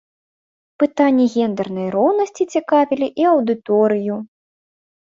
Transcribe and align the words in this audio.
Пытанні 0.83 1.25
гендэрнай 1.35 1.87
роўнасці 1.97 2.49
цікавілі 2.57 3.13
і 3.25 3.31
аўдыторыю. 3.37 4.15